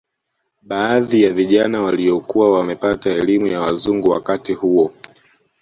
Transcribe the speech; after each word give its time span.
Baadhi 0.61 1.23
ya 1.23 1.33
Vijana 1.33 1.81
waliokuwa 1.81 2.51
wamepata 2.51 3.09
elimu 3.11 3.47
ya 3.47 3.61
wazungu 3.61 4.09
wakati 4.09 4.53
huo 4.53 4.93